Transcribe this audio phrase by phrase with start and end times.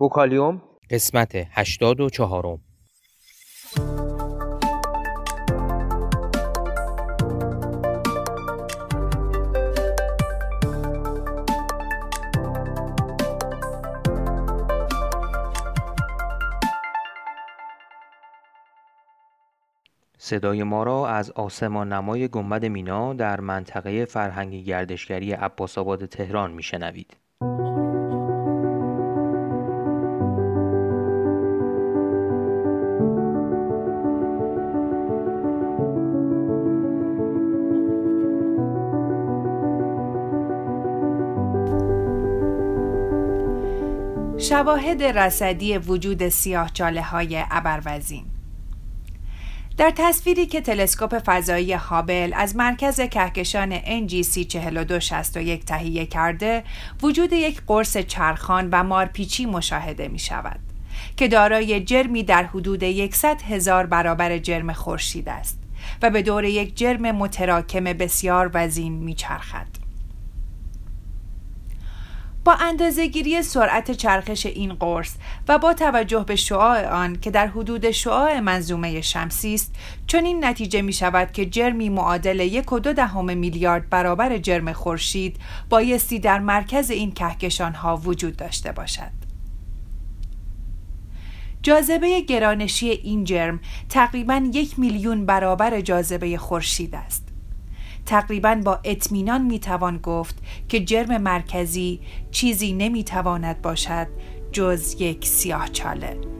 [0.00, 2.58] بوکالیوم قسمت هشتاد و چهارم
[20.18, 26.50] صدای ما را از آسمان نمای گنبد مینا در منطقه فرهنگی گردشگری عباس آباد تهران
[26.50, 27.16] میشنوید.
[44.40, 48.24] شواهد رصدی وجود سیاه چاله های ابروزین
[49.76, 56.64] در تصویری که تلسکوپ فضایی هابل از مرکز کهکشان NGC 4261 تهیه کرده
[57.02, 60.60] وجود یک قرص چرخان و مارپیچی مشاهده می شود
[61.16, 65.58] که دارای جرمی در حدود 100 هزار برابر جرم خورشید است
[66.02, 69.79] و به دور یک جرم متراکم بسیار وزین می چرخد.
[72.44, 75.14] با اندازهگیری سرعت چرخش این قرص
[75.48, 79.74] و با توجه به شعاع آن که در حدود شعاع منظومه شمسی است
[80.06, 85.36] چنین نتیجه می شود که جرمی معادل یک و دو دهم میلیارد برابر جرم خورشید
[85.68, 89.20] بایستی در مرکز این کهکشان ها وجود داشته باشد.
[91.62, 97.29] جاذبه گرانشی این جرم تقریبا یک میلیون برابر جاذبه خورشید است.
[98.06, 104.06] تقریبا با اطمینان می‌توان گفت که جرم مرکزی چیزی نمی‌تواند باشد
[104.52, 106.39] جز یک سیاه چاله.